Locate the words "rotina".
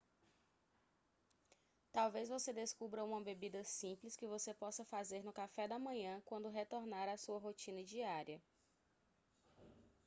7.37-7.83